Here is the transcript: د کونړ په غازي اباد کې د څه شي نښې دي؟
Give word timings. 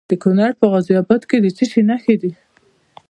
د 0.09 0.11
کونړ 0.23 0.51
په 0.59 0.65
غازي 0.71 0.93
اباد 1.01 1.21
کې 1.29 1.37
د 1.43 1.47
څه 1.57 1.63
شي 1.71 1.81
نښې 1.89 2.15
دي؟ 2.21 2.31